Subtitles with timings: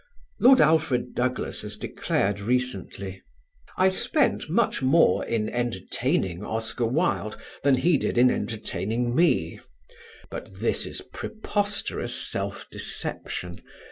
[0.39, 3.21] Lord Alfred Douglas has declared recently:
[3.77, 9.59] "I spent much more in entertaining Oscar Wilde than he did in entertaining me";
[10.31, 13.61] but this is preposterous self deception.